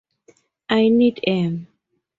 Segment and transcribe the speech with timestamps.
[0.67, 1.67] I need 'em.